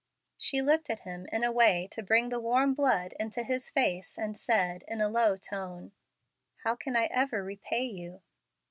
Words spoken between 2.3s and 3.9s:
warm blood into his